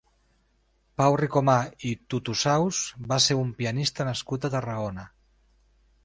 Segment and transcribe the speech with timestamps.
[1.01, 1.57] Pau Ricomà
[1.89, 2.79] i Tutusaus
[3.11, 5.05] va ser un pianista nascut a Tarragona.